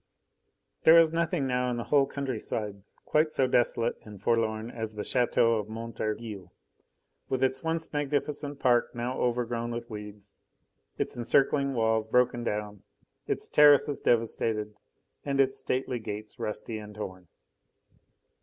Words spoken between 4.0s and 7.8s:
and forlorn as the chateau of Montorgueil, with its